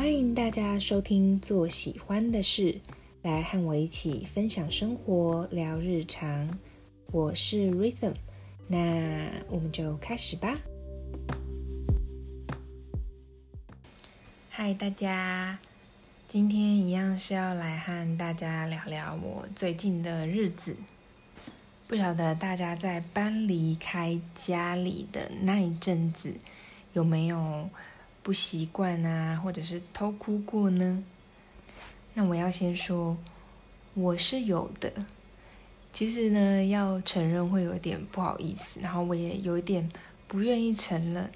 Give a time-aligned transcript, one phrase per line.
[0.00, 2.72] 欢迎大家收听《做喜欢的事》，
[3.20, 6.58] 来和我一起分享生活、聊日常。
[7.12, 8.14] 我是 Rhythm，
[8.66, 10.58] 那我们就开始吧。
[14.48, 15.58] 嗨，大家，
[16.26, 20.76] 今天一样是要来和大家聊聊我最近的日子。
[21.86, 26.32] 不晓得大家在搬离开家里的那一阵子，
[26.94, 27.68] 有没有
[28.30, 31.02] 不习惯啊，或者是偷哭过呢？
[32.14, 33.18] 那我要先说，
[33.94, 34.92] 我是有的。
[35.92, 39.90] 其实呢，要承认会有点不好意思，然后我也有一点
[40.28, 41.28] 不愿意承认。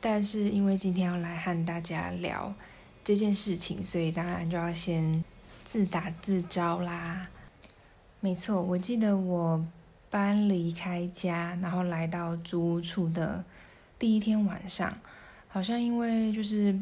[0.00, 2.54] 但是因为今天要来和大家聊
[3.02, 5.24] 这件事情，所以当然就要先
[5.64, 7.26] 自打自招啦。
[8.20, 9.66] 没错，我记得我。
[10.08, 13.44] 搬离开家，然后来到租屋处的
[13.98, 14.96] 第一天晚上，
[15.56, 16.78] 好像因为就是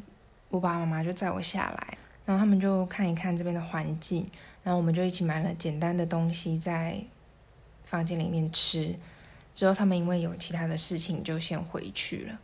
[0.48, 4.28] 我爸爸妈妈就载我下来，然后他们就看一看这边的环境，
[4.64, 7.00] 然后我们就一起买了简单的东西在
[7.84, 8.92] 房间里面吃。
[9.54, 12.36] 之后他们因为有其他的事情就先回去了。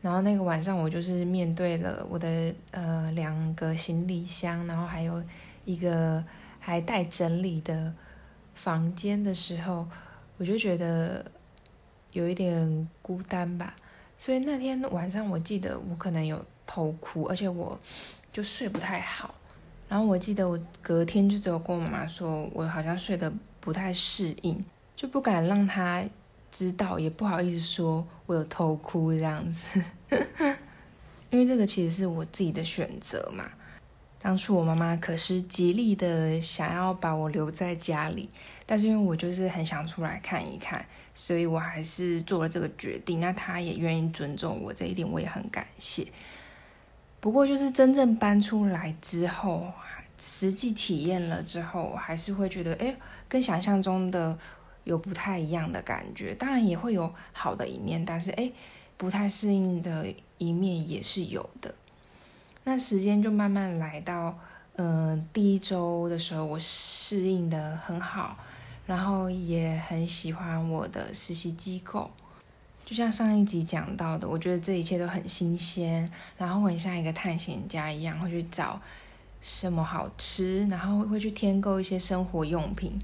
[0.00, 5.22] 然后那个晚上我就是面对了我的呃两个行李箱，然后还有
[5.64, 6.24] 一个
[6.58, 7.94] 还待整理的
[8.56, 9.86] 房间的时候。
[10.38, 11.24] 我就觉得
[12.10, 13.76] 有一点孤单吧，
[14.22, 17.76] 所以那天晚上我记得我可能有偷哭，而且我
[18.32, 19.34] 就睡不太好。
[19.88, 26.04] 然后我记得我隔天就只有跟我妈妈说，我好像睡得不太适应，就不敢让她
[26.52, 29.82] 知道，也不好意思说我有偷哭这样子，
[31.30, 33.50] 因为这个其实是我自己的选择嘛。
[34.22, 38.30] 当初我妈妈可是极力的想要把我留在家里，
[38.64, 43.18] 但是因为我就是很想出来看一看，所以我还是做了这个决定。
[43.18, 46.06] 那她也愿意尊重我这一点，我也很感谢。
[47.18, 49.72] 不过就是真正搬出来之后，
[50.20, 52.94] 实际体验了之后，还是会觉得，哎，
[53.28, 54.38] 跟想象中的
[54.84, 56.32] 有不太一样的感觉。
[56.32, 58.52] 当然也会有好的一面，但是哎，
[58.96, 60.06] 不太适应的
[60.38, 61.74] 一面也是有的。
[62.64, 64.38] 那时间就慢慢来到，
[64.76, 68.36] 嗯，第一周的时候，我适应的很好，
[68.86, 72.10] 然后也很喜欢我的实习机构。
[72.84, 78.80] 就像上一集讲到的，我觉得这一切都很新鲜，然后我很像一个探险家一样，会去找
[79.40, 82.98] 什么好吃，然后会去添购一些生活用品。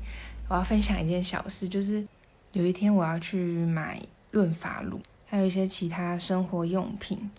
[0.48, 2.06] 我要分享一件小事，就是
[2.52, 7.30] 有一天我要去买润发露，还有一些其他生活用品。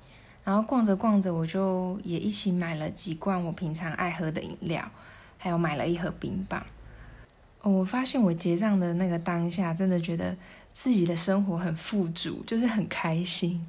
[0.49, 4.83] 然后逛着逛着，我就也一起买了几罐我平常爱喝的饮料，
[5.37, 6.65] 还有买了一盒冰棒。
[7.61, 10.35] 我发现我结账的那个当下，真的觉得
[10.73, 13.63] 自己的生活很富足，就是很开心。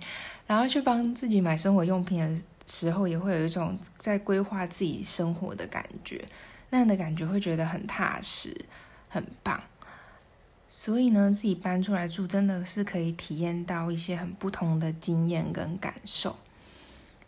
[0.46, 6.24] 然后去帮自己买生活用品的时候，也会有一种在规划自己生活的感觉，
[6.70, 8.64] 那样的感觉会觉得很踏实，
[9.10, 9.62] 很棒。
[10.66, 16.34] 所以呢，自己搬出来住，真的是可以体验到一些很不同的经验跟感受。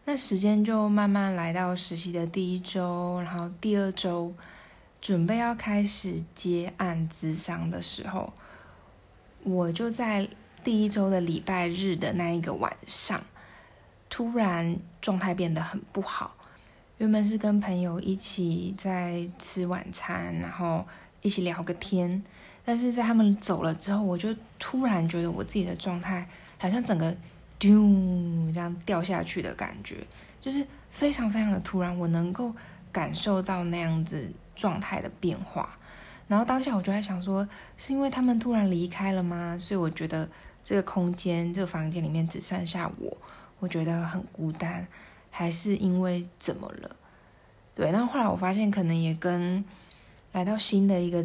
[0.04, 4.34] 那时间就慢慢来到实习的第一周，然后第二周
[5.00, 8.32] 准备要开始接案资商的时候，
[9.44, 10.28] 我就在
[10.64, 13.22] 第一周的礼拜日的那一个晚上，
[14.10, 16.34] 突然状态变得很不好。
[16.98, 20.84] 原本是跟朋友一起在吃晚餐，然后
[21.20, 22.20] 一起聊个天，
[22.64, 27.14] 但是在他们走了之后，我就突然觉得我自己的状态好像整个。
[27.62, 27.80] 丢，
[28.52, 30.04] 这样掉下去的感觉，
[30.40, 32.52] 就是非常非常的突然，我能够
[32.90, 35.78] 感受到那样子状态的变化。
[36.26, 39.56] 然后当下我就在想说，是因为他们突然离开了吗？
[39.60, 40.28] 所以我觉得
[40.64, 43.16] 这个空间、这个房间里面只剩下我，
[43.60, 44.84] 我觉得很孤单，
[45.30, 46.96] 还是因为怎么了？
[47.76, 49.64] 对，然后后来我发现，可能也跟
[50.32, 51.24] 来到新的一个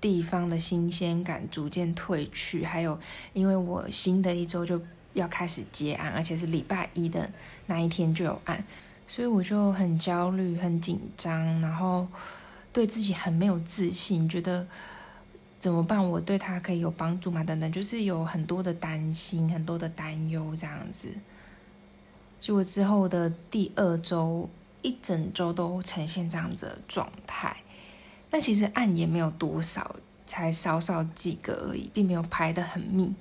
[0.00, 2.98] 地方的新鲜感逐渐褪去，还有
[3.34, 4.80] 因为我新的一周就。
[5.14, 7.30] 要开始接案，而且是礼拜一的
[7.66, 8.62] 那一天就有案，
[9.08, 12.06] 所以我就很焦虑、很紧张，然后
[12.72, 14.66] 对自己很没有自信，觉得
[15.60, 16.04] 怎么办？
[16.04, 17.44] 我对他可以有帮助吗？
[17.44, 21.08] 等等，就是有很多的担心、很多的担忧这样子。
[22.40, 24.50] 结果之后的第二周，
[24.82, 27.56] 一整周都呈现这样子的状态。
[28.28, 29.94] 但其实案也没有多少，
[30.26, 33.14] 才少少几个而已，并没有排得很密。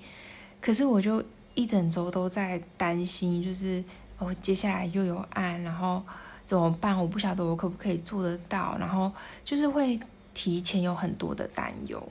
[0.59, 1.23] 可是我就。
[1.55, 3.83] 一整周都在担心，就是
[4.17, 6.01] 哦，接下来又有案，然后
[6.45, 6.97] 怎么办？
[6.97, 9.11] 我不晓得我可不可以做得到，然后
[9.45, 9.99] 就是会
[10.33, 12.01] 提前有很多的担忧，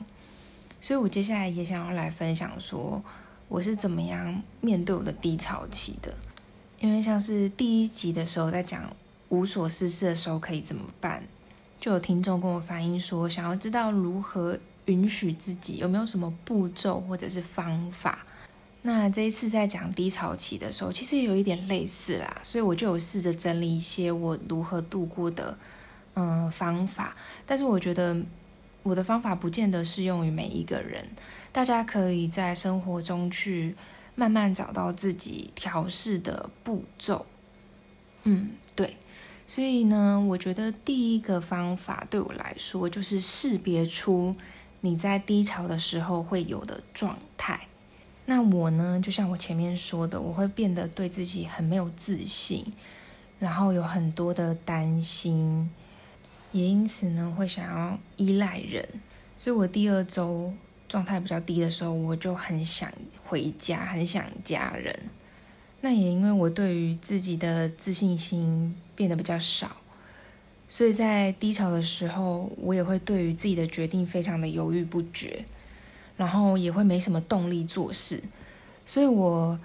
[0.81, 3.03] 所以我接下来也想要来分享说
[3.49, 6.15] 我是怎么样面对我的低潮期的，
[6.79, 8.85] 因为像是第一集的时候在讲
[9.29, 11.23] 无所事事的时候可以怎么办？
[11.81, 18.25] 就有听众跟我反映说，想要知道如何允许自己，有没有什么步骤或者是方法？
[18.84, 25.56] 那这一次在讲低潮期的时候，其实也有一点类似啦，所以我就有试着整理一些我如何度过的
[26.14, 27.17] 嗯方法。
[27.46, 28.20] 但是我觉得
[28.82, 31.06] 我的方法不见得适用于每一个人，
[31.52, 33.76] 大家可以在生活中去
[34.17, 37.25] 慢慢找到自己调试的步骤。
[38.25, 38.96] 嗯，对。
[39.46, 44.34] 所以呢，我觉得第一个方法对我来说就是识别出
[44.81, 47.69] 你在低潮的时候会有的状态。
[48.24, 52.64] 那我呢，就像我前面说的，我会变得对自己很没有自信，
[53.40, 55.69] 然后有很多的担心，
[56.52, 58.88] 也因此呢，会想要依赖人。
[59.36, 60.52] 所以我第二周
[60.88, 62.90] 状态比较低的时候，我就很想
[63.24, 64.96] 回家，很想家人。
[65.80, 69.76] 那也因为我对于自己的自信心变得比较少，
[70.69, 75.44] 所以在低潮的时候，我也会对于自己的决定非常的犹豫不决。
[76.22, 78.22] 然后也会没什么动力做事，
[78.86, 79.58] 所以我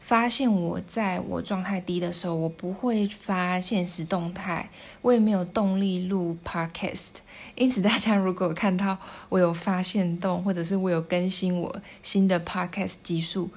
[0.00, 4.68] 发现我在我状态低的时候，我不会发现实动态，
[5.02, 7.22] 我也没有动力录 podcast。
[7.54, 8.98] 因此，大家如果看到
[9.28, 13.48] 我有发现动，或者是我有更新我新的 podcast 集数，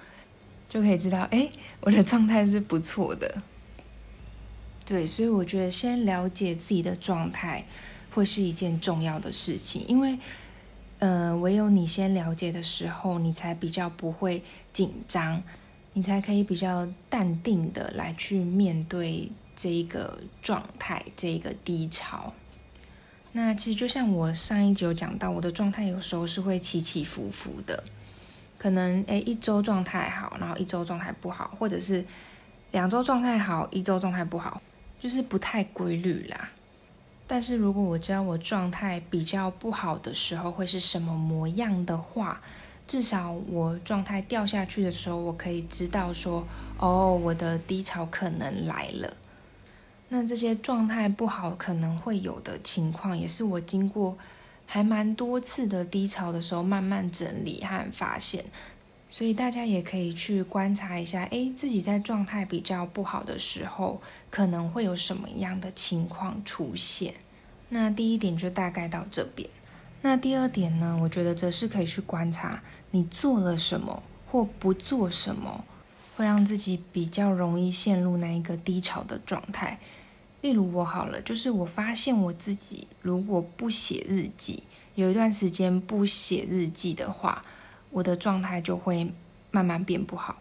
[0.69, 1.49] 就可以知道，哎，
[1.81, 3.41] 我的状态是不错的。
[4.85, 7.65] 对，所以我觉得先了解自己的状态
[8.11, 10.19] 会是一件重要的事情，因为。
[10.99, 14.41] 呃，唯有你先了解的时候，你才比较不会
[14.73, 15.43] 紧张，
[15.93, 22.33] 你才可以比较淡定的来去面对这一个状态，这一个低潮。
[23.33, 27.83] 那其实就像我上一集有讲到，我的状态有时候是会起起伏伏的，
[28.57, 32.03] 可能诶一周状态好，然后一周状态不好，或者是
[32.71, 34.59] 两周状态好，一周状态不好，
[34.99, 36.49] 就是不太规律啦。
[37.27, 42.41] 但是如果我知道我状态比较不好的时候会是什么模样的话，
[42.87, 46.47] 至少我状态掉下去的时候，我可以知道说，
[46.79, 49.13] 哦，我的低潮可能来了。
[50.07, 54.17] 那这些状态不好可能会有的情况，也是我经过
[54.65, 58.45] 还蛮多次的低潮的时候慢慢整理和发现。
[59.09, 67.13] 所以大家也可以去观察一下，诶，自己在状态比较不好的时候，可能会有什么样的情况出现。
[67.69, 69.49] 那第一点就大概到这边。
[70.01, 72.61] 那第二点呢，我觉得则是可以去观察
[72.91, 75.63] 你做了什么或不做什么，
[76.15, 79.79] 会让自己比较容易陷入那一个低潮的状态。
[80.41, 84.63] 例如我好了，就是我发现我自己如果不写日记，
[84.95, 87.41] 有一段时间不写日记的话。
[87.97, 89.11] 我的状态就会
[89.49, 90.37] 慢慢变不好，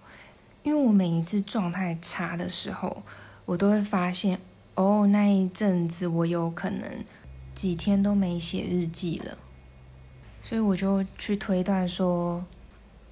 [0.63, 3.03] 因为我每一次状态差的时候，
[3.47, 4.39] 我都会发现，
[4.75, 7.03] 哦，那一阵子我有可能
[7.55, 9.39] 几天都没写日记了，
[10.43, 12.45] 所以我就去推断说，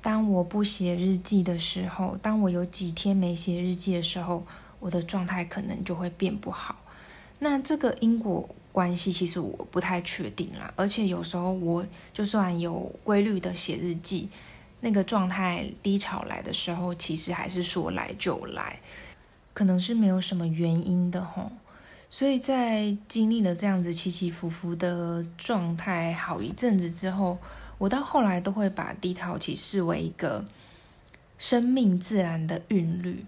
[0.03, 4.47] 当我不写日记的时候，当我有几天没写日记的时候，
[4.79, 6.77] 我的状态可能就会变不好。
[7.39, 8.55] 那这个因果。
[8.75, 12.75] 关系其实我不太确定啦，而且有时候我就算有
[13.05, 14.29] 规律的写日记，
[14.81, 18.81] 那个状态低潮来的时候，其实还是说来就来，
[19.53, 21.53] 可能是没有什么原因的吼。
[22.11, 27.39] 所以在经历了这样子起起伏伏的状态好一阵子之后，
[27.79, 30.45] 我到后来都会把低潮期视为一个
[31.39, 33.25] 生命自然的韵律，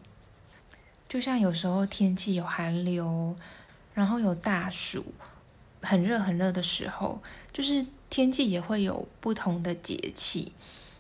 [1.09, 3.37] 就像有时候天气有寒流，
[3.95, 5.05] 然后有大暑。
[5.83, 10.53] 很热很热的时候，就是天气也会有不同的节气。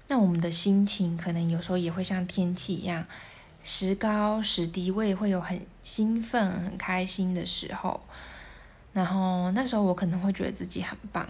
[0.09, 3.04] 那我们的心情可能有时候也会像天气一样，
[3.64, 4.90] 时高时低。
[4.90, 8.00] 我也会有很兴奋、很开心的时候。
[8.92, 11.28] 然后那时候我可能会觉得自己很棒，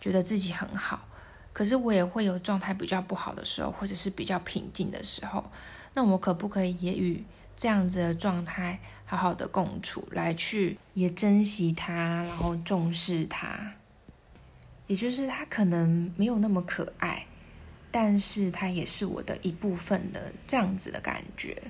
[0.00, 1.08] 觉得自己很好。
[1.52, 5.50] 可是我也会有状态比较不好的时候，或者是比较平静的时候。
[5.94, 7.24] 那我可不可以也与
[7.56, 8.78] 这样子的状态？
[9.10, 13.72] 好好的共处，来去也珍惜他，然后重视他。
[14.86, 17.26] 也就是他可能没有那么可爱，
[17.90, 21.60] 但是他也是我的一部分的这样子的感觉。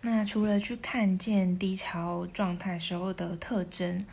[0.00, 4.04] 那除了去看见低潮状态时候的特征，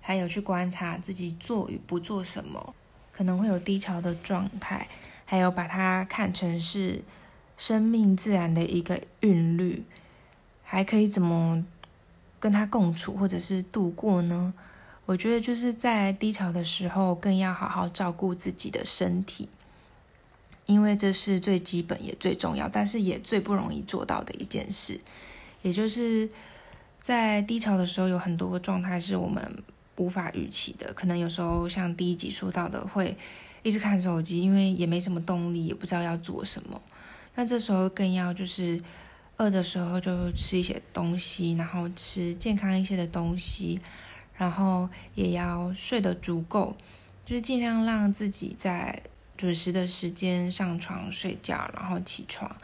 [0.00, 2.74] 还有去观察自己做与不做什么，
[3.12, 4.88] 可能会有低潮的状态，
[5.26, 7.02] 还有把它看成是
[7.58, 9.84] 生命自然的一个韵律，
[10.64, 11.66] 还可以怎么？
[12.40, 14.52] 跟他共处，或者是度过呢？
[15.06, 19.48] 我觉得就是在低潮的时候，更要好好照顾自己的身体，
[20.66, 25.00] 因为这是最基本也最重要，但是也最不容易做到的一件事。
[25.62, 26.28] 也就是
[27.00, 29.42] 在低潮的时候，有很多个状态是我们
[29.96, 33.16] 无法预期的，可能有时候像第一集说到的，会
[33.62, 36.80] 一直看手机，因为也没什么动力，也不知道要做什么。
[37.34, 38.78] 那这时候更要就是
[39.38, 43.80] 饿的时候就吃一些东西，然后吃健康一些的东西，
[44.36, 46.76] 然后也要睡得足够，
[47.24, 49.00] 就是尽量让自己在
[49.36, 52.54] 准时的时间上床睡觉，然后起床。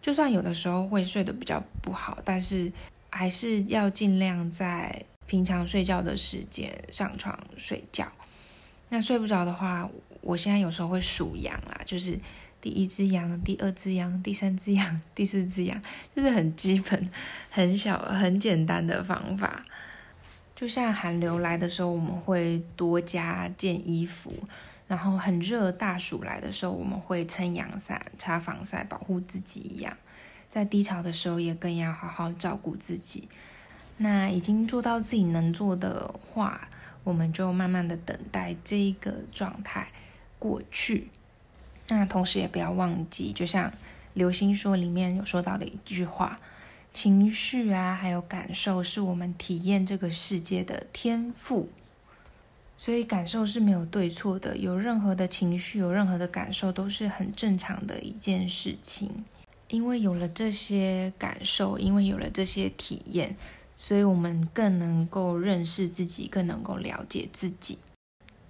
[0.00, 2.72] 就算有的时候会睡得比较不好，但是
[3.10, 8.06] 还是要尽量在平常睡觉的时间上床睡觉。
[8.88, 9.90] 那睡不着的话，
[10.20, 12.16] 我现在有时候会数羊啦，就是。
[12.64, 15.78] 第一只羊，第二只羊，第三只羊，第四只羊，
[16.16, 17.10] 就是很基本、
[17.50, 19.62] 很小、很简单的方法。
[20.56, 24.30] 就像寒流来的时候，我们会多加件衣服；
[24.88, 29.94] 然后很热大暑来的时候，我们会撑阳伞、擦防晒，保护自己一样。
[30.48, 33.28] 在低潮的时候，也更要好好照顾自己。
[33.98, 36.66] 那已经做到自己能做的话，
[37.02, 39.88] 我们就慢慢的等待这一个状态
[40.38, 41.08] 过去。
[41.96, 43.70] 那同时也不要忘记，就像
[44.14, 46.38] 《流星说》里面有说到的一句话：
[46.92, 51.68] 情绪啊，还有感受，是我们体验这个世界的天赋。
[52.76, 59.24] 所以感受是没有对错的，有任何的情绪，有任何的感受，都是很正常的一件事情。
[59.68, 63.36] 因为有了这些感受，因为有了这些体验，
[63.76, 67.78] 所以我们更能够认识自己，更能够了解自己。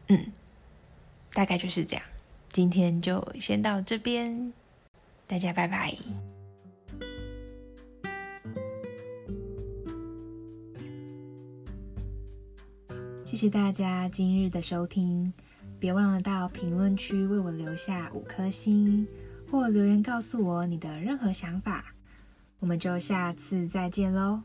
[0.08, 0.32] 嗯，
[1.34, 2.04] 大概就是这样。
[2.54, 4.52] 今天就先到这边，
[5.26, 5.92] 大家拜拜。
[13.24, 15.32] 谢谢大家今日的收听，
[15.80, 19.04] 别忘了到评论区为我留下五颗星，
[19.50, 21.92] 或留言告诉我你的任何想法。
[22.60, 24.40] 我们就下次再见喽，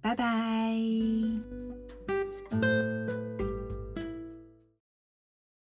[0.00, 0.76] 拜拜。